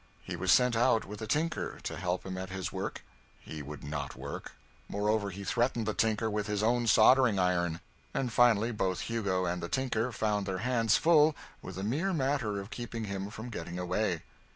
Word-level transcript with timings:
He 0.23 0.35
was 0.35 0.51
sent 0.51 0.75
out 0.75 1.05
with 1.05 1.21
a 1.21 1.27
tinker 1.27 1.79
to 1.83 1.95
help 1.95 2.25
him 2.25 2.35
at 2.35 2.49
his 2.49 2.71
work; 2.71 3.03
he 3.39 3.61
would 3.61 3.83
not 3.83 4.15
work; 4.15 4.53
moreover, 4.89 5.29
he 5.29 5.43
threatened 5.43 5.85
the 5.85 5.93
tinker 5.93 6.27
with 6.27 6.47
his 6.47 6.63
own 6.63 6.87
soldering 6.87 7.37
iron; 7.37 7.81
and 8.11 8.33
finally 8.33 8.71
both 8.71 9.01
Hugo 9.01 9.45
and 9.45 9.61
the 9.61 9.69
tinker 9.69 10.11
found 10.11 10.47
their 10.47 10.57
hands 10.65 10.97
full 10.97 11.35
with 11.61 11.75
the 11.75 11.83
mere 11.83 12.13
matter 12.13 12.59
of 12.59 12.71
keeping 12.71 13.03
his 13.03 13.31
from 13.31 13.51
getting 13.51 13.77
away. 13.77 14.23